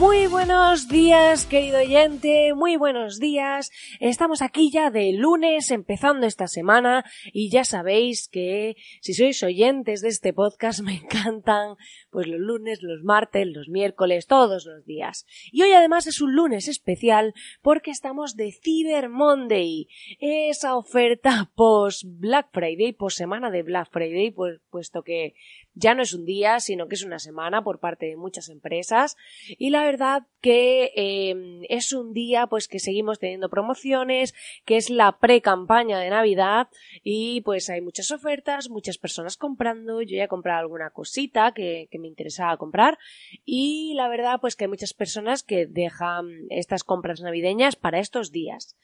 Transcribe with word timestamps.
Muy 0.00 0.28
buenos 0.28 0.88
días, 0.88 1.44
querido 1.44 1.78
oyente, 1.78 2.54
muy 2.54 2.76
buenos 2.76 3.20
días. 3.20 3.70
Estamos 4.00 4.40
aquí 4.40 4.70
ya 4.72 4.90
de 4.90 5.12
lunes, 5.12 5.70
empezando 5.70 6.26
esta 6.26 6.46
semana, 6.46 7.04
y 7.34 7.50
ya 7.50 7.64
sabéis 7.64 8.26
que 8.26 8.76
si 9.02 9.12
sois 9.12 9.42
oyentes 9.42 10.00
de 10.00 10.08
este 10.08 10.32
podcast 10.32 10.80
me 10.88 10.94
encantan 10.94 11.76
pues 12.10 12.26
los 12.26 12.40
lunes, 12.40 12.82
los 12.82 13.02
martes, 13.02 13.46
los 13.46 13.68
miércoles, 13.68 14.26
todos 14.26 14.66
los 14.66 14.84
días. 14.84 15.26
Y 15.52 15.62
hoy 15.62 15.72
además 15.72 16.06
es 16.06 16.20
un 16.20 16.34
lunes 16.34 16.68
especial 16.68 17.34
porque 17.62 17.90
estamos 17.90 18.36
de 18.36 18.52
Cyber 18.52 19.08
Monday, 19.08 19.88
esa 20.18 20.76
oferta 20.76 21.50
post 21.54 22.04
Black 22.06 22.48
Friday, 22.52 22.92
post 22.92 23.18
semana 23.18 23.50
de 23.50 23.62
Black 23.62 23.90
Friday, 23.90 24.30
pues, 24.30 24.60
puesto 24.70 25.02
que 25.02 25.34
ya 25.74 25.94
no 25.94 26.02
es 26.02 26.12
un 26.12 26.24
día, 26.24 26.60
sino 26.60 26.88
que 26.88 26.96
es 26.96 27.04
una 27.04 27.18
semana 27.18 27.62
por 27.62 27.78
parte 27.78 28.06
de 28.06 28.16
muchas 28.16 28.48
empresas. 28.48 29.16
Y 29.46 29.70
la 29.70 29.84
verdad 29.84 30.26
que 30.40 30.92
eh, 30.96 31.66
es 31.68 31.92
un 31.92 32.12
día 32.12 32.46
pues 32.46 32.66
que 32.66 32.80
seguimos 32.80 33.18
teniendo 33.18 33.48
promociones, 33.48 34.34
que 34.64 34.76
es 34.76 34.90
la 34.90 35.18
pre-campaña 35.18 35.98
de 35.98 36.10
Navidad 36.10 36.68
y 37.04 37.42
pues 37.42 37.70
hay 37.70 37.80
muchas 37.80 38.10
ofertas, 38.10 38.68
muchas 38.68 38.98
personas 38.98 39.36
comprando. 39.36 40.02
Yo 40.02 40.16
ya 40.16 40.24
he 40.24 40.28
comprado 40.28 40.60
alguna 40.60 40.90
cosita 40.90 41.52
que 41.52 41.88
me 42.00 42.08
interesaba 42.08 42.56
comprar 42.56 42.98
y 43.44 43.94
la 43.94 44.08
verdad 44.08 44.40
pues 44.40 44.56
que 44.56 44.64
hay 44.64 44.68
muchas 44.68 44.94
personas 44.94 45.42
que 45.42 45.66
dejan 45.66 46.26
estas 46.50 46.84
compras 46.84 47.20
navideñas 47.20 47.76
para 47.76 48.00
estos 48.00 48.32
días. 48.32 48.76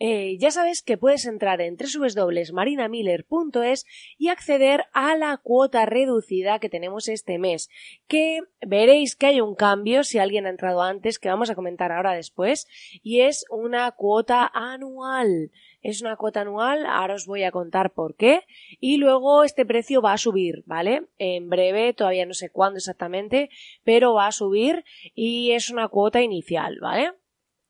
Eh, 0.00 0.38
ya 0.38 0.50
sabes 0.50 0.82
que 0.82 0.98
puedes 0.98 1.24
entrar 1.24 1.60
en 1.60 1.76
www.marinamiller.es 1.76 3.86
y 4.18 4.26
acceder 4.28 4.86
a 4.92 5.16
la 5.16 5.36
cuota 5.36 5.86
reducida 5.86 6.58
que 6.58 6.68
tenemos 6.68 7.06
este 7.08 7.38
mes, 7.38 7.70
que 8.08 8.40
veréis 8.60 9.14
que 9.14 9.26
hay 9.26 9.40
un 9.40 9.54
cambio 9.54 10.02
si 10.02 10.18
alguien 10.18 10.46
ha 10.46 10.50
entrado 10.50 10.82
antes, 10.82 11.20
que 11.20 11.28
vamos 11.28 11.48
a 11.48 11.54
comentar 11.54 11.92
ahora 11.92 12.12
después, 12.12 12.66
y 13.02 13.20
es 13.20 13.44
una 13.50 13.92
cuota 13.92 14.50
anual. 14.52 15.52
Es 15.80 16.02
una 16.02 16.16
cuota 16.16 16.40
anual, 16.40 16.86
ahora 16.86 17.14
os 17.14 17.26
voy 17.26 17.44
a 17.44 17.52
contar 17.52 17.92
por 17.92 18.16
qué, 18.16 18.40
y 18.80 18.96
luego 18.96 19.44
este 19.44 19.66
precio 19.66 20.02
va 20.02 20.14
a 20.14 20.18
subir, 20.18 20.64
¿vale? 20.66 21.06
En 21.18 21.48
breve, 21.50 21.92
todavía 21.92 22.26
no 22.26 22.34
sé 22.34 22.50
cuándo 22.50 22.78
exactamente, 22.78 23.48
pero 23.84 24.14
va 24.14 24.26
a 24.26 24.32
subir 24.32 24.84
y 25.14 25.52
es 25.52 25.70
una 25.70 25.86
cuota 25.88 26.20
inicial, 26.22 26.80
¿vale? 26.80 27.12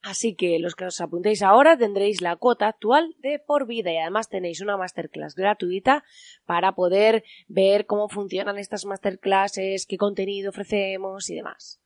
Así 0.05 0.34
que 0.34 0.58
los 0.58 0.74
que 0.74 0.84
os 0.84 1.00
apuntéis 1.00 1.41
ahora 1.41 1.78
tendréis 1.78 2.20
la 2.20 2.36
cuota 2.36 2.69
actual 2.69 3.16
de 3.20 3.38
por 3.38 3.66
vida 3.66 3.91
y 3.91 3.97
además 3.97 4.28
tenéis 4.28 4.61
una 4.61 4.77
masterclass 4.77 5.34
gratuita 5.34 6.05
para 6.44 6.74
poder 6.74 7.24
ver 7.48 7.86
cómo 7.86 8.11
funcionan 8.11 8.58
estas 8.58 8.84
masterclasses, 8.84 9.86
qué 9.86 9.96
contenido 9.96 10.50
ofrecemos 10.50 11.30
y 11.30 11.36
demás. 11.36 11.80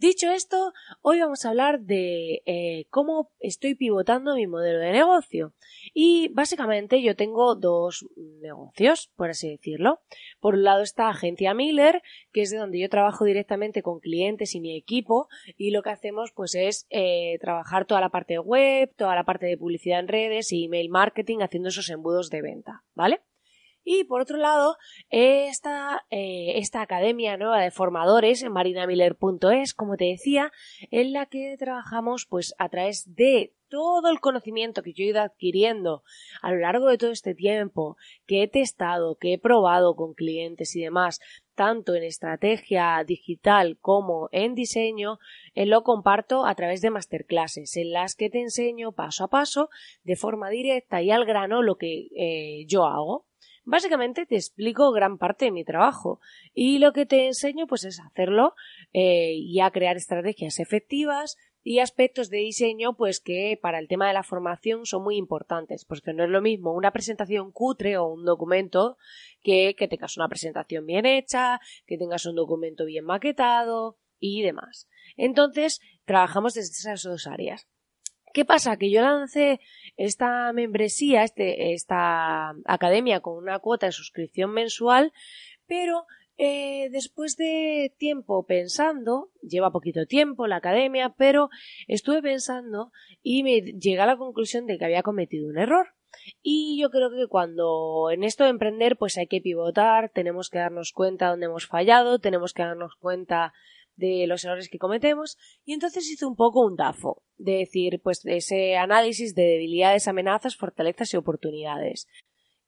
Dicho 0.00 0.30
esto, 0.30 0.74
hoy 1.02 1.18
vamos 1.18 1.44
a 1.44 1.48
hablar 1.48 1.80
de 1.80 2.40
eh, 2.46 2.86
cómo 2.88 3.32
estoy 3.40 3.74
pivotando 3.74 4.36
mi 4.36 4.46
modelo 4.46 4.78
de 4.78 4.92
negocio. 4.92 5.54
Y 5.92 6.28
básicamente 6.28 7.02
yo 7.02 7.16
tengo 7.16 7.56
dos 7.56 8.06
negocios, 8.40 9.10
por 9.16 9.30
así 9.30 9.50
decirlo. 9.50 10.00
Por 10.38 10.54
un 10.54 10.62
lado 10.62 10.82
está 10.82 11.08
Agencia 11.08 11.52
Miller, 11.52 12.00
que 12.30 12.42
es 12.42 12.50
de 12.50 12.58
donde 12.58 12.78
yo 12.78 12.88
trabajo 12.88 13.24
directamente 13.24 13.82
con 13.82 13.98
clientes 13.98 14.54
y 14.54 14.60
mi 14.60 14.76
equipo. 14.76 15.26
Y 15.56 15.72
lo 15.72 15.82
que 15.82 15.90
hacemos 15.90 16.30
pues 16.30 16.54
es 16.54 16.86
eh, 16.90 17.36
trabajar 17.40 17.84
toda 17.84 18.00
la 18.00 18.10
parte 18.10 18.38
web, 18.38 18.94
toda 18.94 19.16
la 19.16 19.24
parte 19.24 19.46
de 19.46 19.58
publicidad 19.58 19.98
en 19.98 20.06
redes 20.06 20.52
y 20.52 20.66
email 20.66 20.90
marketing 20.90 21.38
haciendo 21.40 21.70
esos 21.70 21.90
embudos 21.90 22.30
de 22.30 22.40
venta, 22.40 22.84
¿vale? 22.94 23.20
Y 23.90 24.04
por 24.04 24.20
otro 24.20 24.36
lado, 24.36 24.76
esta, 25.08 26.04
eh, 26.10 26.58
esta 26.58 26.82
academia 26.82 27.38
nueva 27.38 27.62
de 27.62 27.70
formadores 27.70 28.42
en 28.42 28.52
marinamiller.es, 28.52 29.72
como 29.72 29.96
te 29.96 30.04
decía, 30.04 30.52
en 30.90 31.14
la 31.14 31.24
que 31.24 31.56
trabajamos 31.58 32.26
pues 32.26 32.54
a 32.58 32.68
través 32.68 33.14
de 33.14 33.54
todo 33.70 34.10
el 34.10 34.20
conocimiento 34.20 34.82
que 34.82 34.92
yo 34.92 35.04
he 35.04 35.08
ido 35.08 35.22
adquiriendo 35.22 36.02
a 36.42 36.50
lo 36.50 36.58
largo 36.58 36.88
de 36.88 36.98
todo 36.98 37.12
este 37.12 37.34
tiempo, 37.34 37.96
que 38.26 38.42
he 38.42 38.48
testado, 38.48 39.16
que 39.16 39.32
he 39.32 39.38
probado 39.38 39.96
con 39.96 40.12
clientes 40.12 40.76
y 40.76 40.82
demás, 40.82 41.18
tanto 41.54 41.94
en 41.94 42.02
estrategia 42.02 43.02
digital 43.06 43.78
como 43.80 44.28
en 44.32 44.54
diseño, 44.54 45.18
eh, 45.54 45.64
lo 45.64 45.82
comparto 45.82 46.44
a 46.44 46.54
través 46.54 46.82
de 46.82 46.90
masterclasses 46.90 47.74
en 47.78 47.92
las 47.92 48.16
que 48.16 48.28
te 48.28 48.42
enseño 48.42 48.92
paso 48.92 49.24
a 49.24 49.28
paso, 49.28 49.70
de 50.02 50.16
forma 50.16 50.50
directa 50.50 51.00
y 51.00 51.10
al 51.10 51.24
grano, 51.24 51.62
lo 51.62 51.76
que 51.76 52.08
eh, 52.14 52.66
yo 52.66 52.84
hago. 52.84 53.27
Básicamente 53.70 54.24
te 54.24 54.36
explico 54.36 54.92
gran 54.92 55.18
parte 55.18 55.44
de 55.44 55.50
mi 55.50 55.62
trabajo 55.62 56.20
y 56.54 56.78
lo 56.78 56.94
que 56.94 57.04
te 57.04 57.26
enseño 57.26 57.66
pues 57.66 57.84
es 57.84 58.00
hacerlo 58.00 58.54
eh, 58.94 59.34
y 59.34 59.60
a 59.60 59.70
crear 59.70 59.98
estrategias 59.98 60.58
efectivas 60.58 61.36
y 61.62 61.80
aspectos 61.80 62.30
de 62.30 62.38
diseño 62.38 62.96
pues 62.96 63.20
que 63.20 63.58
para 63.60 63.78
el 63.78 63.86
tema 63.86 64.08
de 64.08 64.14
la 64.14 64.22
formación 64.22 64.86
son 64.86 65.04
muy 65.04 65.18
importantes 65.18 65.84
porque 65.84 66.14
no 66.14 66.24
es 66.24 66.30
lo 66.30 66.40
mismo 66.40 66.72
una 66.72 66.92
presentación 66.92 67.52
cutre 67.52 67.98
o 67.98 68.06
un 68.06 68.24
documento 68.24 68.96
que 69.42 69.74
que 69.76 69.86
tengas 69.86 70.16
una 70.16 70.30
presentación 70.30 70.86
bien 70.86 71.04
hecha, 71.04 71.60
que 71.84 71.98
tengas 71.98 72.24
un 72.24 72.36
documento 72.36 72.86
bien 72.86 73.04
maquetado 73.04 73.98
y 74.18 74.40
demás. 74.40 74.88
Entonces 75.18 75.82
trabajamos 76.06 76.54
desde 76.54 76.72
esas 76.72 77.02
dos 77.02 77.26
áreas. 77.26 77.68
¿Qué 78.38 78.44
pasa? 78.44 78.76
Que 78.76 78.92
yo 78.92 79.02
lancé 79.02 79.58
esta 79.96 80.52
membresía, 80.52 81.24
este, 81.24 81.72
esta 81.72 82.50
academia 82.66 83.18
con 83.18 83.36
una 83.36 83.58
cuota 83.58 83.86
de 83.86 83.90
suscripción 83.90 84.52
mensual, 84.52 85.12
pero 85.66 86.06
eh, 86.36 86.88
después 86.92 87.36
de 87.36 87.92
tiempo 87.98 88.46
pensando, 88.46 89.32
lleva 89.42 89.72
poquito 89.72 90.06
tiempo 90.06 90.46
la 90.46 90.58
academia, 90.58 91.16
pero 91.18 91.48
estuve 91.88 92.22
pensando 92.22 92.92
y 93.24 93.42
me 93.42 93.60
llegué 93.60 93.98
a 93.98 94.06
la 94.06 94.16
conclusión 94.16 94.66
de 94.66 94.78
que 94.78 94.84
había 94.84 95.02
cometido 95.02 95.48
un 95.48 95.58
error. 95.58 95.88
Y 96.40 96.80
yo 96.80 96.90
creo 96.90 97.10
que 97.10 97.26
cuando 97.28 98.12
en 98.12 98.22
esto 98.22 98.44
de 98.44 98.50
emprender 98.50 98.96
pues 98.96 99.18
hay 99.18 99.26
que 99.26 99.40
pivotar, 99.40 100.10
tenemos 100.10 100.48
que 100.48 100.58
darnos 100.58 100.92
cuenta 100.92 101.30
dónde 101.30 101.46
hemos 101.46 101.66
fallado, 101.66 102.20
tenemos 102.20 102.52
que 102.52 102.62
darnos 102.62 102.94
cuenta 103.00 103.52
de 103.98 104.26
los 104.26 104.44
errores 104.44 104.68
que 104.70 104.78
cometemos 104.78 105.36
y 105.64 105.74
entonces 105.74 106.08
hice 106.08 106.24
un 106.24 106.36
poco 106.36 106.64
un 106.64 106.76
DAFO, 106.76 107.22
de 107.36 107.58
decir, 107.58 108.00
pues 108.02 108.24
ese 108.24 108.76
análisis 108.76 109.34
de 109.34 109.42
debilidades, 109.42 110.08
amenazas, 110.08 110.56
fortalezas 110.56 111.12
y 111.12 111.16
oportunidades. 111.16 112.06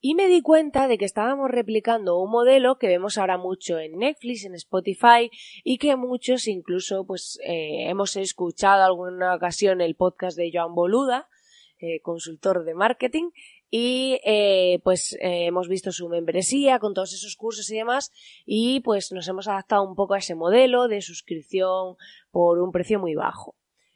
Y 0.02 0.14
me 0.14 0.28
di 0.28 0.40
cuenta 0.40 0.88
de 0.88 0.96
que 0.96 1.04
estábamos 1.04 1.50
replicando 1.50 2.18
un 2.18 2.30
modelo 2.30 2.78
que 2.78 2.88
vemos 2.88 3.18
ahora 3.18 3.36
mucho 3.36 3.78
en 3.78 3.98
Netflix, 3.98 4.44
en 4.44 4.54
Spotify 4.54 5.30
y 5.62 5.78
que 5.78 5.94
muchos 5.96 6.48
incluso 6.48 7.06
pues 7.06 7.38
eh, 7.44 7.88
hemos 7.88 8.16
escuchado 8.16 8.82
alguna 8.82 9.34
ocasión 9.34 9.80
el 9.82 9.94
podcast 9.96 10.38
de 10.38 10.50
Joan 10.52 10.74
Boluda, 10.74 11.28
eh, 11.78 12.00
consultor 12.00 12.64
de 12.64 12.74
marketing, 12.74 13.30
y 13.70 14.20
eh, 14.24 14.80
pues 14.82 15.12
eh, 15.14 15.46
hemos 15.46 15.68
visto 15.68 15.92
su 15.92 16.08
membresía 16.08 16.78
con 16.78 16.92
todos 16.92 17.12
esos 17.12 17.36
cursos 17.36 17.70
y 17.70 17.76
demás 17.76 18.12
y 18.44 18.80
pues 18.80 19.12
nos 19.12 19.28
hemos 19.28 19.46
adaptado 19.48 19.84
un 19.84 19.94
poco 19.94 20.14
a 20.14 20.18
ese 20.18 20.34
modelo 20.34 20.88
de 20.88 21.00
suscripción 21.00 21.96
por 22.30 22.58
un 22.58 22.72
precio 22.72 22.98
muy 22.98 23.14
bajo. 23.14 23.54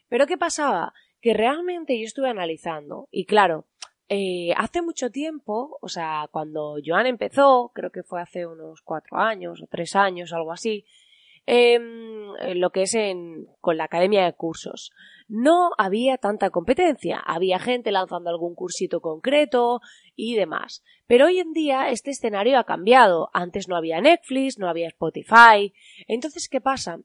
Pero 0.09 0.27
¿qué 0.27 0.39
pasaba? 0.39 0.95
Que 1.21 1.35
realmente 1.35 1.99
yo 1.99 2.05
estuve 2.05 2.29
analizando 2.29 3.09
y 3.11 3.25
claro, 3.25 3.67
eh, 4.09 4.53
hace 4.57 4.83
mucho 4.83 5.11
tiempo, 5.11 5.79
o 5.81 5.89
sea, 5.89 6.29
cuando 6.31 6.77
Joan 6.85 7.07
empezó, 7.07 7.73
creo 7.75 7.91
que 7.91 8.03
fue 8.03 8.21
hace 8.21 8.47
unos 8.47 8.83
cuatro 8.83 9.19
años 9.19 9.63
o 9.63 9.67
tres 9.67 9.97
años, 9.97 10.33
algo 10.33 10.53
así, 10.53 10.85
Em, 11.47 12.33
lo 12.55 12.71
que 12.71 12.83
es 12.83 12.95
en, 12.95 13.47
con 13.61 13.77
la 13.77 13.85
academia 13.85 14.25
de 14.25 14.33
cursos. 14.33 14.91
No 15.29 15.71
había 15.79 16.19
tanta 16.19 16.51
competencia, 16.51 17.19
había 17.19 17.59
gente 17.59 17.93
lanzando 17.93 18.31
algún 18.31 18.55
cursito 18.55 19.01
concreto 19.01 19.81
y 20.17 20.35
demás. 20.35 20.83
Pero 21.07 21.27
hoy 21.27 21.39
en 21.39 21.53
día 21.53 21.91
este 21.91 22.11
escenario 22.11 22.59
ha 22.59 22.65
cambiado. 22.65 23.31
Antes 23.33 23.69
no 23.69 23.77
había 23.77 24.01
Netflix, 24.01 24.59
no 24.59 24.69
había 24.69 24.89
Spotify. 24.89 25.73
Entonces, 26.09 26.49
¿qué 26.49 26.61
pasa? 26.61 26.99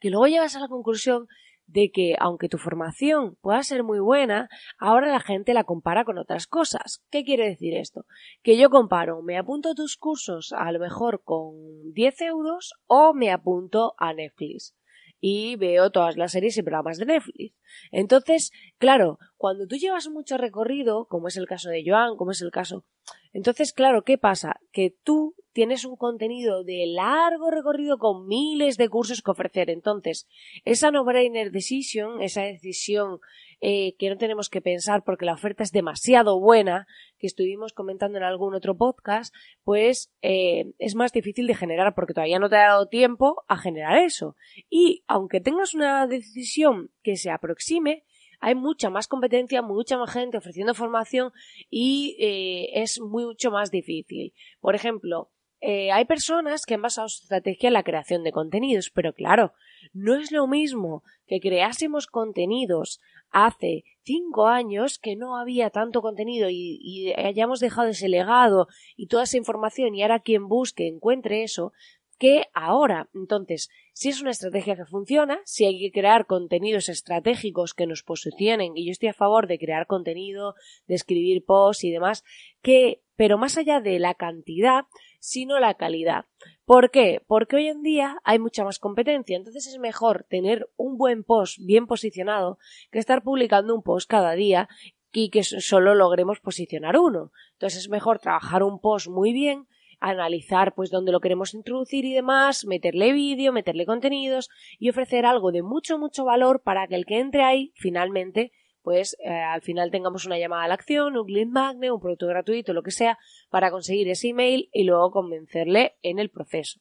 Que 0.00 0.10
luego 0.10 0.26
llegas 0.26 0.56
a 0.56 0.60
la 0.60 0.68
conclusión 0.68 1.28
de 1.66 1.90
que 1.90 2.14
aunque 2.18 2.48
tu 2.48 2.58
formación 2.58 3.36
pueda 3.40 3.62
ser 3.62 3.82
muy 3.82 3.98
buena, 3.98 4.48
ahora 4.78 5.10
la 5.10 5.20
gente 5.20 5.54
la 5.54 5.64
compara 5.64 6.04
con 6.04 6.18
otras 6.18 6.46
cosas. 6.46 7.02
¿Qué 7.10 7.24
quiere 7.24 7.48
decir 7.48 7.74
esto? 7.74 8.06
Que 8.42 8.56
yo 8.56 8.70
comparo, 8.70 9.22
me 9.22 9.36
apunto 9.36 9.70
a 9.70 9.74
tus 9.74 9.96
cursos 9.96 10.52
a 10.56 10.70
lo 10.72 10.78
mejor 10.78 11.22
con 11.24 11.92
10 11.92 12.20
euros 12.22 12.74
o 12.86 13.14
me 13.14 13.30
apunto 13.30 13.94
a 13.98 14.12
Netflix. 14.12 14.74
y 15.18 15.56
veo 15.56 15.90
todas 15.90 16.16
las 16.18 16.32
series 16.32 16.58
y 16.58 16.62
programas 16.62 16.98
de 16.98 17.06
Netflix. 17.06 17.54
Entonces, 17.90 18.52
claro, 18.78 19.18
cuando 19.36 19.66
tú 19.66 19.76
llevas 19.76 20.08
mucho 20.08 20.36
recorrido, 20.38 21.06
como 21.06 21.28
es 21.28 21.36
el 21.36 21.46
caso 21.46 21.68
de 21.70 21.84
Joan, 21.86 22.16
como 22.16 22.30
es 22.30 22.42
el 22.42 22.50
caso. 22.50 22.84
Entonces, 23.32 23.72
claro, 23.72 24.02
¿qué 24.02 24.16
pasa? 24.16 24.60
Que 24.72 24.94
tú 25.04 25.34
tienes 25.52 25.84
un 25.84 25.96
contenido 25.96 26.64
de 26.64 26.86
largo 26.86 27.50
recorrido 27.50 27.98
con 27.98 28.26
miles 28.26 28.78
de 28.78 28.88
cursos 28.88 29.22
que 29.22 29.30
ofrecer. 29.30 29.68
Entonces, 29.68 30.26
esa 30.64 30.90
no-brainer 30.90 31.50
decision, 31.50 32.22
esa 32.22 32.42
decisión 32.42 33.20
eh, 33.60 33.94
que 33.98 34.08
no 34.08 34.16
tenemos 34.16 34.48
que 34.48 34.62
pensar 34.62 35.02
porque 35.04 35.26
la 35.26 35.34
oferta 35.34 35.62
es 35.62 35.70
demasiado 35.70 36.40
buena, 36.40 36.86
que 37.18 37.26
estuvimos 37.26 37.72
comentando 37.72 38.16
en 38.18 38.24
algún 38.24 38.54
otro 38.54 38.76
podcast, 38.76 39.34
pues 39.64 40.12
eh, 40.22 40.72
es 40.78 40.94
más 40.94 41.12
difícil 41.12 41.46
de 41.46 41.54
generar 41.54 41.94
porque 41.94 42.14
todavía 42.14 42.38
no 42.38 42.48
te 42.48 42.56
ha 42.56 42.68
dado 42.68 42.88
tiempo 42.88 43.44
a 43.48 43.58
generar 43.58 43.98
eso. 43.98 44.34
Y 44.70 45.04
aunque 45.06 45.40
tengas 45.40 45.74
una 45.74 46.06
decisión 46.06 46.90
que 47.02 47.16
se 47.16 47.30
aproxime, 47.30 48.04
hay 48.40 48.54
mucha 48.54 48.90
más 48.90 49.08
competencia, 49.08 49.62
mucha 49.62 49.96
más 49.98 50.12
gente 50.12 50.38
ofreciendo 50.38 50.74
formación 50.74 51.32
y 51.70 52.16
eh, 52.20 52.82
es 52.82 53.00
mucho 53.00 53.50
más 53.50 53.70
difícil. 53.70 54.34
Por 54.60 54.74
ejemplo, 54.74 55.30
eh, 55.60 55.90
hay 55.90 56.04
personas 56.04 56.66
que 56.66 56.74
han 56.74 56.82
basado 56.82 57.08
su 57.08 57.22
estrategia 57.22 57.68
en 57.68 57.72
la 57.72 57.82
creación 57.82 58.22
de 58.22 58.32
contenidos, 58.32 58.90
pero 58.90 59.12
claro, 59.12 59.52
no 59.92 60.14
es 60.14 60.30
lo 60.30 60.46
mismo 60.46 61.02
que 61.26 61.40
creásemos 61.40 62.06
contenidos 62.06 63.00
hace 63.30 63.84
cinco 64.02 64.46
años 64.46 64.98
que 64.98 65.16
no 65.16 65.36
había 65.36 65.70
tanto 65.70 66.02
contenido 66.02 66.48
y, 66.48 66.78
y, 66.80 67.12
hayamos 67.14 67.60
dejado 67.60 67.88
ese 67.88 68.08
legado 68.08 68.68
y 68.96 69.08
toda 69.08 69.24
esa 69.24 69.36
información 69.36 69.94
y 69.94 70.02
ahora 70.02 70.20
quien 70.20 70.46
busque 70.46 70.86
encuentre 70.86 71.42
eso 71.42 71.72
que 72.18 72.44
ahora. 72.54 73.08
Entonces, 73.14 73.68
si 73.96 74.10
es 74.10 74.20
una 74.20 74.32
estrategia 74.32 74.76
que 74.76 74.84
funciona, 74.84 75.40
si 75.46 75.64
hay 75.64 75.78
que 75.78 75.90
crear 75.90 76.26
contenidos 76.26 76.90
estratégicos 76.90 77.72
que 77.72 77.86
nos 77.86 78.02
posicionen, 78.02 78.76
y 78.76 78.84
yo 78.84 78.92
estoy 78.92 79.08
a 79.08 79.14
favor 79.14 79.46
de 79.46 79.58
crear 79.58 79.86
contenido, 79.86 80.54
de 80.86 80.96
escribir 80.96 81.46
posts 81.46 81.84
y 81.84 81.92
demás, 81.92 82.22
que, 82.60 83.00
pero 83.16 83.38
más 83.38 83.56
allá 83.56 83.80
de 83.80 83.98
la 83.98 84.12
cantidad, 84.12 84.84
sino 85.18 85.58
la 85.60 85.72
calidad. 85.78 86.26
¿Por 86.66 86.90
qué? 86.90 87.22
Porque 87.26 87.56
hoy 87.56 87.68
en 87.68 87.80
día 87.80 88.18
hay 88.22 88.38
mucha 88.38 88.64
más 88.64 88.78
competencia, 88.78 89.34
entonces 89.34 89.66
es 89.66 89.78
mejor 89.78 90.26
tener 90.28 90.68
un 90.76 90.98
buen 90.98 91.24
post 91.24 91.58
bien 91.64 91.86
posicionado 91.86 92.58
que 92.90 92.98
estar 92.98 93.22
publicando 93.22 93.74
un 93.74 93.82
post 93.82 94.10
cada 94.10 94.32
día 94.32 94.68
y 95.10 95.30
que 95.30 95.42
solo 95.42 95.94
logremos 95.94 96.40
posicionar 96.40 96.98
uno. 96.98 97.32
Entonces 97.52 97.84
es 97.84 97.88
mejor 97.88 98.18
trabajar 98.18 98.62
un 98.62 98.78
post 98.78 99.08
muy 99.08 99.32
bien 99.32 99.66
analizar 100.00 100.74
pues 100.74 100.90
dónde 100.90 101.12
lo 101.12 101.20
queremos 101.20 101.54
introducir 101.54 102.04
y 102.04 102.14
demás, 102.14 102.64
meterle 102.66 103.12
vídeo, 103.12 103.52
meterle 103.52 103.86
contenidos 103.86 104.48
y 104.78 104.90
ofrecer 104.90 105.26
algo 105.26 105.52
de 105.52 105.62
mucho, 105.62 105.98
mucho 105.98 106.24
valor 106.24 106.62
para 106.62 106.86
que 106.86 106.94
el 106.94 107.06
que 107.06 107.18
entre 107.18 107.42
ahí 107.42 107.72
finalmente 107.74 108.52
pues 108.82 109.16
eh, 109.18 109.30
al 109.30 109.62
final 109.62 109.90
tengamos 109.90 110.26
una 110.26 110.38
llamada 110.38 110.62
a 110.62 110.68
la 110.68 110.74
acción, 110.74 111.16
un 111.16 111.26
lead 111.26 111.48
magnet, 111.48 111.90
un 111.90 112.00
producto 112.00 112.28
gratuito, 112.28 112.72
lo 112.72 112.84
que 112.84 112.92
sea, 112.92 113.18
para 113.50 113.72
conseguir 113.72 114.08
ese 114.08 114.28
email 114.28 114.68
y 114.72 114.84
luego 114.84 115.10
convencerle 115.10 115.96
en 116.02 116.20
el 116.20 116.30
proceso. 116.30 116.78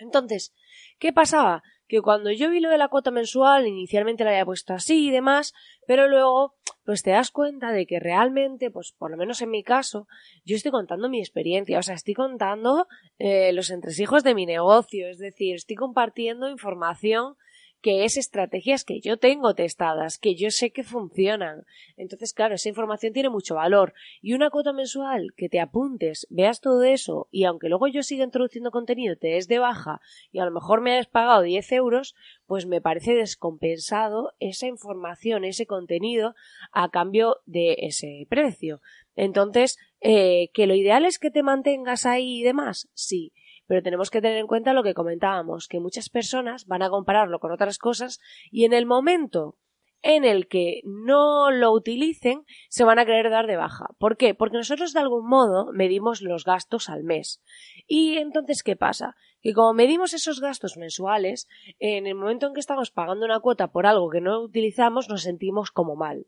Entonces, 0.00 0.52
¿qué 0.98 1.12
pasaba? 1.12 1.62
que 1.88 2.02
cuando 2.02 2.30
yo 2.30 2.50
vi 2.50 2.60
lo 2.60 2.68
de 2.68 2.78
la 2.78 2.88
cuota 2.88 3.10
mensual, 3.10 3.66
inicialmente 3.66 4.22
la 4.22 4.30
había 4.30 4.44
puesto 4.44 4.74
así 4.74 5.08
y 5.08 5.10
demás, 5.10 5.54
pero 5.86 6.06
luego, 6.06 6.54
pues 6.88 7.02
te 7.02 7.10
das 7.10 7.30
cuenta 7.30 7.70
de 7.70 7.84
que 7.84 8.00
realmente, 8.00 8.70
pues 8.70 8.92
por 8.92 9.10
lo 9.10 9.18
menos 9.18 9.42
en 9.42 9.50
mi 9.50 9.62
caso, 9.62 10.08
yo 10.46 10.56
estoy 10.56 10.70
contando 10.70 11.10
mi 11.10 11.18
experiencia, 11.20 11.78
o 11.78 11.82
sea, 11.82 11.94
estoy 11.94 12.14
contando 12.14 12.86
eh, 13.18 13.52
los 13.52 13.68
entresijos 13.68 14.24
de 14.24 14.34
mi 14.34 14.46
negocio, 14.46 15.06
es 15.10 15.18
decir, 15.18 15.56
estoy 15.56 15.76
compartiendo 15.76 16.48
información 16.48 17.36
que 17.80 18.04
es 18.04 18.16
estrategias 18.16 18.84
que 18.84 19.00
yo 19.00 19.16
tengo 19.18 19.54
testadas, 19.54 20.18
que 20.18 20.34
yo 20.34 20.50
sé 20.50 20.70
que 20.70 20.82
funcionan. 20.82 21.64
Entonces, 21.96 22.32
claro, 22.32 22.54
esa 22.54 22.68
información 22.68 23.12
tiene 23.12 23.28
mucho 23.28 23.54
valor. 23.54 23.94
Y 24.20 24.32
una 24.32 24.50
cuota 24.50 24.72
mensual 24.72 25.32
que 25.36 25.48
te 25.48 25.60
apuntes, 25.60 26.26
veas 26.30 26.60
todo 26.60 26.82
eso 26.82 27.28
y 27.30 27.44
aunque 27.44 27.68
luego 27.68 27.86
yo 27.86 28.02
siga 28.02 28.24
introduciendo 28.24 28.70
contenido, 28.70 29.16
te 29.16 29.28
des 29.28 29.48
de 29.48 29.58
baja 29.58 30.00
y 30.32 30.40
a 30.40 30.44
lo 30.44 30.50
mejor 30.50 30.80
me 30.80 30.92
hayas 30.92 31.06
pagado 31.06 31.42
10 31.42 31.72
euros, 31.72 32.14
pues 32.46 32.66
me 32.66 32.80
parece 32.80 33.14
descompensado 33.14 34.32
esa 34.40 34.66
información, 34.66 35.44
ese 35.44 35.66
contenido 35.66 36.34
a 36.72 36.90
cambio 36.90 37.36
de 37.46 37.76
ese 37.78 38.26
precio. 38.28 38.80
Entonces, 39.14 39.78
eh, 40.00 40.50
que 40.52 40.66
lo 40.66 40.74
ideal 40.74 41.04
es 41.04 41.18
que 41.18 41.30
te 41.30 41.42
mantengas 41.42 42.06
ahí 42.06 42.40
y 42.40 42.42
demás, 42.42 42.88
sí 42.94 43.32
pero 43.68 43.82
tenemos 43.82 44.10
que 44.10 44.20
tener 44.20 44.38
en 44.38 44.48
cuenta 44.48 44.72
lo 44.72 44.82
que 44.82 44.94
comentábamos, 44.94 45.68
que 45.68 45.78
muchas 45.78 46.08
personas 46.08 46.66
van 46.66 46.82
a 46.82 46.90
compararlo 46.90 47.38
con 47.38 47.52
otras 47.52 47.78
cosas 47.78 48.18
y 48.50 48.64
en 48.64 48.72
el 48.72 48.86
momento 48.86 49.56
en 50.02 50.24
el 50.24 50.48
que 50.48 50.80
no 50.84 51.50
lo 51.50 51.72
utilicen, 51.72 52.44
se 52.68 52.84
van 52.84 52.98
a 52.98 53.04
querer 53.04 53.30
dar 53.30 53.46
de 53.46 53.56
baja. 53.56 53.86
¿Por 53.98 54.16
qué? 54.16 54.34
Porque 54.34 54.56
nosotros 54.56 54.92
de 54.92 55.00
algún 55.00 55.28
modo 55.28 55.72
medimos 55.72 56.22
los 56.22 56.44
gastos 56.44 56.88
al 56.88 57.04
mes. 57.04 57.42
Y 57.86 58.16
entonces, 58.16 58.62
¿qué 58.62 58.76
pasa? 58.76 59.16
Que 59.42 59.52
como 59.52 59.74
medimos 59.74 60.14
esos 60.14 60.40
gastos 60.40 60.76
mensuales, 60.76 61.48
en 61.78 62.06
el 62.06 62.14
momento 62.14 62.46
en 62.46 62.54
que 62.54 62.60
estamos 62.60 62.90
pagando 62.90 63.26
una 63.26 63.40
cuota 63.40 63.72
por 63.72 63.86
algo 63.86 64.08
que 64.08 64.20
no 64.20 64.40
utilizamos, 64.40 65.08
nos 65.08 65.22
sentimos 65.22 65.72
como 65.72 65.96
mal. 65.96 66.26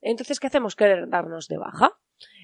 Entonces, 0.00 0.40
¿qué 0.40 0.48
hacemos? 0.48 0.74
Querer 0.74 1.08
darnos 1.08 1.46
de 1.46 1.58
baja. 1.58 1.96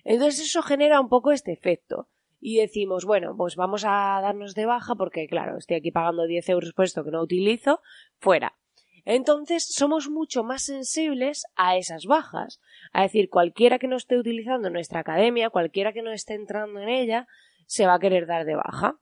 Entonces, 0.04 0.40
eso 0.40 0.62
genera 0.62 1.00
un 1.00 1.08
poco 1.08 1.32
este 1.32 1.52
efecto 1.52 2.08
y 2.40 2.58
decimos, 2.58 3.04
bueno, 3.04 3.36
pues 3.36 3.56
vamos 3.56 3.84
a 3.84 4.20
darnos 4.22 4.54
de 4.54 4.66
baja 4.66 4.94
porque, 4.94 5.26
claro, 5.26 5.56
estoy 5.56 5.76
aquí 5.76 5.90
pagando 5.90 6.26
10 6.26 6.48
euros 6.50 6.72
por 6.72 6.84
esto 6.84 7.04
que 7.04 7.10
no 7.10 7.22
utilizo, 7.22 7.80
fuera. 8.18 8.56
Entonces 9.04 9.66
somos 9.66 10.10
mucho 10.10 10.44
más 10.44 10.62
sensibles 10.62 11.46
a 11.56 11.76
esas 11.76 12.04
bajas. 12.04 12.60
A 12.92 13.02
decir, 13.02 13.30
cualquiera 13.30 13.78
que 13.78 13.88
no 13.88 13.96
esté 13.96 14.18
utilizando 14.18 14.70
nuestra 14.70 15.00
academia, 15.00 15.50
cualquiera 15.50 15.92
que 15.92 16.02
no 16.02 16.12
esté 16.12 16.34
entrando 16.34 16.80
en 16.80 16.88
ella, 16.88 17.26
se 17.66 17.86
va 17.86 17.94
a 17.94 17.98
querer 17.98 18.26
dar 18.26 18.44
de 18.44 18.56
baja. 18.56 18.98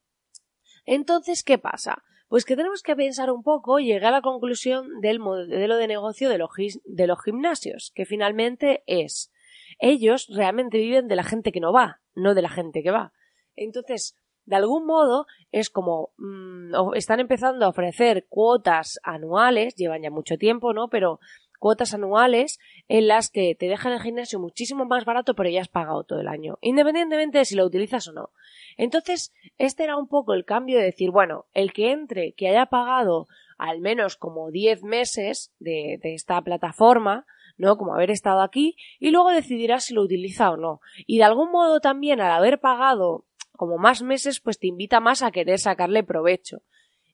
Entonces, 0.84 1.42
¿qué 1.42 1.58
pasa? 1.58 2.04
Pues 2.28 2.44
que 2.44 2.56
tenemos 2.56 2.82
que 2.82 2.96
pensar 2.96 3.30
un 3.30 3.42
poco 3.42 3.78
y 3.78 3.86
llegar 3.86 4.12
a 4.12 4.16
la 4.18 4.22
conclusión 4.22 5.00
del 5.00 5.18
modelo 5.18 5.76
de 5.76 5.86
negocio 5.86 6.28
de 6.28 6.38
los, 6.38 6.50
de 6.84 7.06
los 7.06 7.22
gimnasios, 7.22 7.92
que 7.94 8.04
finalmente 8.04 8.82
es 8.86 9.32
ellos 9.78 10.28
realmente 10.28 10.78
viven 10.78 11.08
de 11.08 11.16
la 11.16 11.24
gente 11.24 11.52
que 11.52 11.60
no 11.60 11.72
va, 11.72 12.00
no 12.14 12.34
de 12.34 12.42
la 12.42 12.48
gente 12.48 12.82
que 12.82 12.90
va. 12.90 13.12
Entonces, 13.56 14.16
de 14.44 14.56
algún 14.56 14.86
modo 14.86 15.26
es 15.50 15.70
como 15.70 16.10
mm, 16.18 16.94
están 16.94 17.20
empezando 17.20 17.66
a 17.66 17.70
ofrecer 17.70 18.26
cuotas 18.28 19.00
anuales, 19.02 19.74
llevan 19.74 20.02
ya 20.02 20.10
mucho 20.10 20.38
tiempo, 20.38 20.72
¿no? 20.72 20.88
Pero 20.88 21.18
cuotas 21.58 21.94
anuales 21.94 22.58
en 22.88 23.08
las 23.08 23.30
que 23.30 23.54
te 23.54 23.66
dejan 23.66 23.92
el 23.92 24.00
gimnasio 24.00 24.38
muchísimo 24.38 24.84
más 24.84 25.04
barato, 25.04 25.34
pero 25.34 25.48
ya 25.48 25.62
has 25.62 25.68
pagado 25.68 26.04
todo 26.04 26.20
el 26.20 26.28
año, 26.28 26.58
independientemente 26.60 27.38
de 27.38 27.44
si 27.44 27.56
lo 27.56 27.64
utilizas 27.64 28.06
o 28.08 28.12
no. 28.12 28.30
Entonces, 28.76 29.32
este 29.58 29.84
era 29.84 29.96
un 29.96 30.06
poco 30.06 30.34
el 30.34 30.44
cambio 30.44 30.78
de 30.78 30.84
decir, 30.84 31.10
bueno, 31.10 31.46
el 31.54 31.72
que 31.72 31.92
entre, 31.92 32.32
que 32.32 32.48
haya 32.48 32.66
pagado 32.66 33.26
al 33.58 33.80
menos 33.80 34.16
como 34.16 34.50
10 34.50 34.82
meses 34.82 35.52
de, 35.58 35.98
esta 36.02 36.40
plataforma, 36.42 37.26
¿no? 37.56 37.78
Como 37.78 37.94
haber 37.94 38.10
estado 38.10 38.42
aquí, 38.42 38.76
y 39.00 39.10
luego 39.10 39.30
decidirá 39.30 39.80
si 39.80 39.94
lo 39.94 40.02
utiliza 40.02 40.50
o 40.50 40.56
no. 40.58 40.80
Y 41.06 41.18
de 41.18 41.24
algún 41.24 41.50
modo 41.50 41.80
también, 41.80 42.20
al 42.20 42.32
haber 42.32 42.60
pagado 42.60 43.24
como 43.56 43.78
más 43.78 44.02
meses, 44.02 44.40
pues 44.40 44.58
te 44.58 44.66
invita 44.66 45.00
más 45.00 45.22
a 45.22 45.30
querer 45.30 45.58
sacarle 45.58 46.02
provecho. 46.02 46.62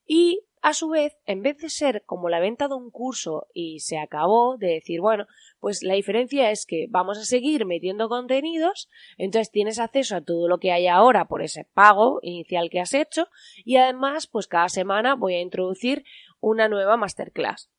Y 0.05 0.41
a 0.63 0.73
su 0.73 0.87
vez, 0.87 1.17
en 1.25 1.41
vez 1.41 1.57
de 1.57 1.69
ser 1.69 2.03
como 2.05 2.29
la 2.29 2.39
venta 2.39 2.69
de 2.69 2.75
un 2.75 2.89
curso 2.89 3.47
y 3.53 3.81
se 3.81 3.97
acabó, 3.97 4.55
de 4.57 4.67
decir, 4.67 5.01
bueno, 5.01 5.27
pues 5.59 5.83
la 5.83 5.95
diferencia 5.95 6.51
es 6.51 6.65
que 6.65 6.87
vamos 6.89 7.17
a 7.17 7.25
seguir 7.25 7.65
metiendo 7.65 8.07
contenidos, 8.07 8.89
entonces 9.17 9.51
tienes 9.51 9.77
acceso 9.77 10.15
a 10.15 10.21
todo 10.21 10.47
lo 10.47 10.59
que 10.59 10.71
hay 10.71 10.87
ahora 10.87 11.25
por 11.25 11.41
ese 11.41 11.67
pago 11.73 12.19
inicial 12.21 12.69
que 12.69 12.79
has 12.79 12.93
hecho 12.93 13.27
y 13.65 13.75
además, 13.75 14.27
pues 14.27 14.47
cada 14.47 14.69
semana 14.69 15.15
voy 15.15 15.35
a 15.35 15.41
introducir 15.41 16.05
una 16.39 16.69
nueva 16.69 16.95
masterclass. 16.95 17.69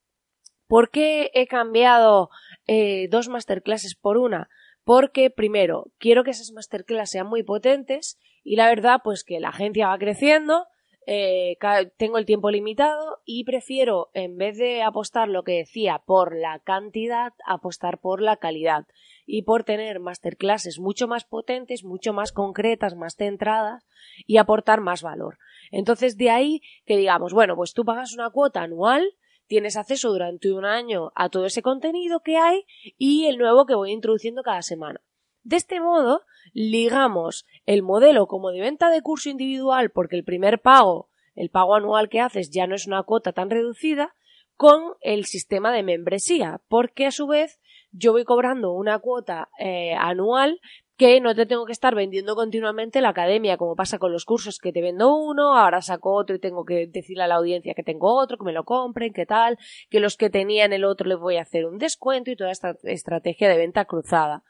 ¿Por 0.67 0.91
qué 0.91 1.31
he 1.33 1.47
cambiado 1.47 2.29
eh, 2.67 3.09
dos 3.09 3.29
masterclasses 3.29 3.95
por 3.95 4.19
una? 4.19 4.51
Porque, 4.85 5.31
primero, 5.31 5.91
quiero 5.97 6.23
que 6.23 6.33
esas 6.33 6.53
masterclass 6.53 7.11
sean 7.11 7.29
muy 7.29 7.43
potentes 7.43 8.19
y 8.45 8.57
la 8.57 8.69
verdad, 8.69 9.01
pues 9.03 9.25
que 9.25 9.41
la 9.41 9.49
agencia 9.49 9.89
va 9.89 9.99
creciendo, 9.99 10.67
eh, 11.07 11.57
tengo 11.97 12.19
el 12.19 12.25
tiempo 12.25 12.51
limitado 12.51 13.21
y 13.25 13.45
prefiero, 13.45 14.11
en 14.15 14.39
vez 14.39 14.57
de 14.57 14.83
apostar 14.83 15.29
lo 15.29 15.43
que 15.43 15.59
decía 15.59 16.03
por 16.07 16.37
la 16.37 16.61
cantidad, 16.61 17.33
apostar 17.47 17.99
por 17.99 18.23
la 18.23 18.37
calidad 18.37 18.87
y 19.27 19.43
por 19.43 19.65
tener 19.65 20.01
masterclasses 20.01 20.79
mucho 20.79 21.09
más 21.09 21.25
potentes, 21.25 21.85
mucho 21.85 22.13
más 22.13 22.33
concretas, 22.33 22.95
más 22.95 23.17
centradas 23.17 23.87
y 24.27 24.37
aportar 24.37 24.81
más 24.81 25.03
valor. 25.03 25.39
Entonces, 25.71 26.17
de 26.17 26.31
ahí 26.31 26.63
que 26.87 26.97
digamos, 26.97 27.35
bueno, 27.35 27.57
pues 27.57 27.75
tú 27.75 27.85
pagas 27.85 28.15
una 28.15 28.31
cuota 28.31 28.63
anual 28.63 29.15
tienes 29.47 29.77
acceso 29.77 30.11
durante 30.11 30.53
un 30.53 30.65
año 30.65 31.13
a 31.15 31.29
todo 31.29 31.47
ese 31.47 31.63
contenido 31.63 32.21
que 32.21 32.37
hay 32.37 32.65
y 32.97 33.27
el 33.27 33.39
nuevo 33.39 33.67
que 33.67 33.75
voy 33.75 33.93
introduciendo 33.93 34.43
cada 34.43 34.63
semana. 34.63 35.01
De 35.45 35.57
este 35.57 35.81
modo, 35.81 36.23
ligamos 36.53 37.47
el 37.67 37.83
modelo 37.83 38.27
como 38.27 38.51
de 38.51 38.61
venta 38.61 38.91
de 38.91 39.03
curso 39.03 39.29
individual 39.29 39.91
porque 39.91 40.17
el 40.17 40.25
primer 40.25 40.61
pago, 40.61 41.11
el 41.35 41.51
pago 41.51 41.75
anual 41.75 42.09
que 42.09 42.21
haces 42.21 42.51
ya 42.51 42.67
no 42.67 42.75
es 42.75 42.87
una 42.87 43.03
cuota 43.03 43.33
tan 43.33 43.51
reducida, 43.51 44.15
con 44.57 44.95
el 45.01 45.25
sistema 45.25 45.73
de 45.73 45.83
membresía, 45.83 46.61
porque 46.69 47.07
a 47.07 47.11
su 47.11 47.27
vez 47.27 47.61
yo 47.91 48.13
voy 48.13 48.25
cobrando 48.25 48.73
una 48.73 48.99
cuota 48.99 49.49
eh, 49.59 49.95
anual 49.99 50.61
que 50.97 51.21
no 51.21 51.35
te 51.35 51.45
tengo 51.45 51.67
que 51.67 51.73
estar 51.73 51.95
vendiendo 51.97 52.37
continuamente 52.37 53.01
la 53.01 53.09
academia, 53.09 53.57
como 53.57 53.75
pasa 53.75 53.99
con 53.99 54.13
los 54.13 54.25
cursos 54.25 54.59
que 54.59 54.73
te 54.73 54.81
vendo 54.81 55.17
uno, 55.17 55.57
ahora 55.57 55.83
saco 55.83 56.15
otro 56.15 56.37
y 56.37 56.39
tengo 56.39 56.65
que 56.65 56.87
decirle 56.87 57.25
a 57.25 57.27
la 57.27 57.35
audiencia 57.35 57.75
que 57.75 57.83
tengo 57.83 58.15
otro, 58.15 58.39
que 58.39 58.45
me 58.45 58.53
lo 58.53 58.65
compren, 58.65 59.13
qué 59.13 59.27
tal, 59.27 59.59
que 59.91 59.99
los 59.99 60.17
que 60.17 60.31
tenían 60.31 60.73
el 60.73 60.85
otro 60.85 61.09
les 61.09 61.19
voy 61.19 61.37
a 61.37 61.43
hacer 61.43 61.67
un 61.67 61.79
descuento 61.79 62.31
y 62.31 62.37
toda 62.37 62.53
esta 62.53 62.77
estrategia 62.85 63.49
de 63.49 63.59
venta 63.59 63.87
cruzada. 63.87 64.45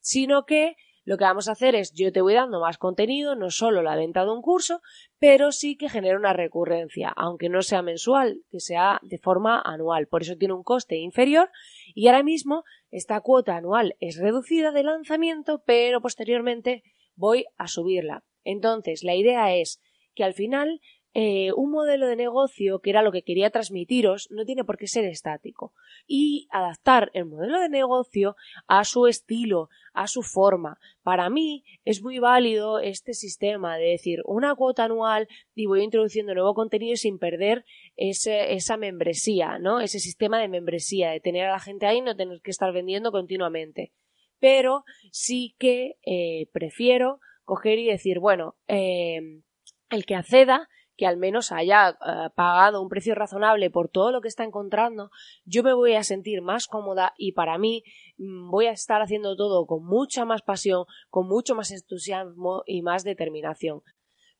Sino 0.00 0.44
que 0.44 0.76
lo 1.04 1.16
que 1.16 1.24
vamos 1.24 1.48
a 1.48 1.52
hacer 1.52 1.74
es 1.74 1.92
yo 1.94 2.12
te 2.12 2.20
voy 2.20 2.34
dando 2.34 2.60
más 2.60 2.78
contenido, 2.78 3.34
no 3.34 3.50
solo 3.50 3.82
la 3.82 3.96
venta 3.96 4.24
de 4.24 4.30
un 4.30 4.42
curso, 4.42 4.80
pero 5.18 5.50
sí 5.50 5.76
que 5.76 5.88
genera 5.88 6.18
una 6.18 6.34
recurrencia, 6.34 7.08
aunque 7.16 7.48
no 7.48 7.62
sea 7.62 7.82
mensual, 7.82 8.42
que 8.50 8.60
sea 8.60 9.00
de 9.02 9.18
forma 9.18 9.60
anual. 9.60 10.06
Por 10.08 10.22
eso 10.22 10.36
tiene 10.36 10.54
un 10.54 10.62
coste 10.62 10.96
inferior 10.96 11.50
y 11.94 12.06
ahora 12.06 12.22
mismo 12.22 12.64
esta 12.90 13.20
cuota 13.22 13.56
anual 13.56 13.96
es 13.98 14.18
reducida 14.18 14.72
de 14.72 14.82
lanzamiento, 14.82 15.62
pero 15.64 16.00
posteriormente 16.00 16.82
voy 17.14 17.46
a 17.56 17.66
subirla. 17.66 18.22
Entonces, 18.44 19.02
la 19.02 19.14
idea 19.14 19.54
es 19.54 19.80
que 20.14 20.24
al 20.24 20.34
final 20.34 20.80
eh, 21.12 21.52
un 21.56 21.72
modelo 21.72 22.06
de 22.06 22.14
negocio, 22.14 22.78
que 22.78 22.90
era 22.90 23.02
lo 23.02 23.10
que 23.10 23.22
quería 23.22 23.50
transmitiros, 23.50 24.30
no 24.30 24.44
tiene 24.44 24.64
por 24.64 24.76
qué 24.76 24.86
ser 24.86 25.04
estático. 25.04 25.72
Y 26.06 26.46
adaptar 26.50 27.10
el 27.14 27.26
modelo 27.26 27.60
de 27.60 27.68
negocio 27.68 28.36
a 28.68 28.84
su 28.84 29.08
estilo, 29.08 29.68
a 29.92 30.06
su 30.06 30.22
forma. 30.22 30.78
Para 31.02 31.28
mí 31.28 31.64
es 31.84 32.02
muy 32.02 32.20
válido 32.20 32.78
este 32.78 33.12
sistema 33.14 33.76
de 33.76 33.86
decir 33.86 34.20
una 34.24 34.54
cuota 34.54 34.84
anual 34.84 35.26
y 35.54 35.66
voy 35.66 35.82
introduciendo 35.82 36.32
nuevo 36.32 36.54
contenido 36.54 36.94
sin 36.96 37.18
perder 37.18 37.64
esa 37.96 38.76
membresía, 38.76 39.58
¿no? 39.58 39.80
Ese 39.80 39.98
sistema 39.98 40.40
de 40.40 40.46
membresía, 40.48 41.10
de 41.10 41.20
tener 41.20 41.46
a 41.46 41.52
la 41.52 41.60
gente 41.60 41.86
ahí 41.86 41.98
y 41.98 42.02
no 42.02 42.14
tener 42.16 42.40
que 42.40 42.52
estar 42.52 42.72
vendiendo 42.72 43.10
continuamente. 43.10 43.92
Pero 44.38 44.84
sí 45.10 45.56
que 45.58 45.96
eh, 46.06 46.46
prefiero 46.52 47.18
coger 47.44 47.80
y 47.80 47.86
decir, 47.86 48.20
bueno, 48.20 48.54
eh, 48.68 49.42
el 49.90 50.06
que 50.06 50.14
acceda 50.14 50.68
que 51.00 51.06
al 51.06 51.16
menos 51.16 51.50
haya 51.50 51.88
eh, 51.88 52.28
pagado 52.34 52.82
un 52.82 52.90
precio 52.90 53.14
razonable 53.14 53.70
por 53.70 53.88
todo 53.88 54.12
lo 54.12 54.20
que 54.20 54.28
está 54.28 54.44
encontrando, 54.44 55.10
yo 55.46 55.62
me 55.62 55.72
voy 55.72 55.94
a 55.94 56.04
sentir 56.04 56.42
más 56.42 56.66
cómoda 56.66 57.14
y 57.16 57.32
para 57.32 57.56
mí 57.56 57.84
mm, 58.18 58.50
voy 58.50 58.66
a 58.66 58.72
estar 58.72 59.00
haciendo 59.00 59.34
todo 59.34 59.64
con 59.64 59.82
mucha 59.82 60.26
más 60.26 60.42
pasión, 60.42 60.84
con 61.08 61.26
mucho 61.26 61.54
más 61.54 61.70
entusiasmo 61.70 62.64
y 62.66 62.82
más 62.82 63.02
determinación. 63.02 63.80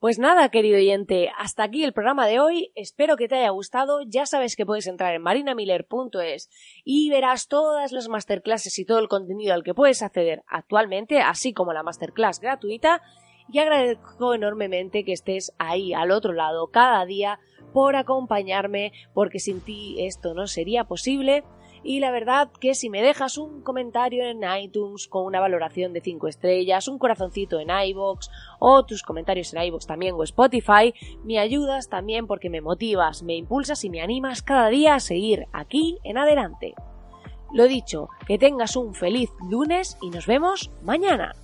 Pues 0.00 0.18
nada, 0.18 0.50
querido 0.50 0.76
oyente, 0.76 1.30
hasta 1.38 1.62
aquí 1.62 1.82
el 1.82 1.94
programa 1.94 2.26
de 2.26 2.40
hoy. 2.40 2.72
Espero 2.74 3.16
que 3.16 3.26
te 3.26 3.36
haya 3.36 3.50
gustado. 3.50 4.02
Ya 4.06 4.26
sabes 4.26 4.54
que 4.54 4.66
puedes 4.66 4.86
entrar 4.86 5.14
en 5.14 5.22
marinamiller.es 5.22 6.50
y 6.84 7.08
verás 7.08 7.48
todas 7.48 7.90
las 7.92 8.08
masterclasses 8.08 8.78
y 8.78 8.84
todo 8.84 8.98
el 8.98 9.08
contenido 9.08 9.54
al 9.54 9.64
que 9.64 9.72
puedes 9.72 10.02
acceder 10.02 10.42
actualmente, 10.46 11.22
así 11.22 11.54
como 11.54 11.72
la 11.72 11.82
masterclass 11.82 12.40
gratuita 12.40 13.00
y 13.52 13.58
agradezco 13.58 14.34
enormemente 14.34 15.04
que 15.04 15.12
estés 15.12 15.52
ahí 15.58 15.92
al 15.92 16.10
otro 16.10 16.32
lado 16.32 16.68
cada 16.68 17.04
día 17.04 17.38
por 17.72 17.96
acompañarme 17.96 18.92
porque 19.14 19.38
sin 19.38 19.60
ti 19.60 19.96
esto 19.98 20.34
no 20.34 20.46
sería 20.46 20.84
posible 20.84 21.44
y 21.82 22.00
la 22.00 22.10
verdad 22.10 22.50
que 22.60 22.74
si 22.74 22.90
me 22.90 23.02
dejas 23.02 23.38
un 23.38 23.62
comentario 23.62 24.24
en 24.24 24.42
iTunes 24.60 25.08
con 25.08 25.24
una 25.24 25.40
valoración 25.40 25.92
de 25.92 26.02
5 26.02 26.28
estrellas, 26.28 26.88
un 26.88 26.98
corazoncito 26.98 27.58
en 27.58 27.70
iBox 27.70 28.30
o 28.58 28.84
tus 28.84 29.02
comentarios 29.02 29.54
en 29.54 29.62
iBox 29.62 29.86
también 29.86 30.14
o 30.14 30.22
Spotify, 30.22 30.92
me 31.24 31.38
ayudas 31.38 31.88
también 31.88 32.26
porque 32.26 32.50
me 32.50 32.60
motivas, 32.60 33.22
me 33.22 33.36
impulsas 33.36 33.82
y 33.84 33.90
me 33.90 34.02
animas 34.02 34.42
cada 34.42 34.68
día 34.68 34.94
a 34.94 35.00
seguir 35.00 35.46
aquí 35.52 35.98
en 36.04 36.18
adelante. 36.18 36.74
Lo 37.52 37.66
dicho, 37.66 38.08
que 38.26 38.38
tengas 38.38 38.76
un 38.76 38.94
feliz 38.94 39.30
lunes 39.48 39.96
y 40.02 40.10
nos 40.10 40.26
vemos 40.26 40.70
mañana. 40.82 41.34